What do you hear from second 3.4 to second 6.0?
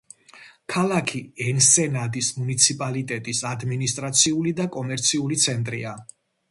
ადმინისტრაციული და კომერციული ცენტრია.